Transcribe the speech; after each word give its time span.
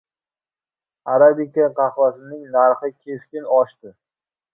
Arabika 1.15 1.67
qahvasining 1.79 2.47
narxi 2.55 2.91
keskin 3.05 3.47
oshdi 3.59 3.93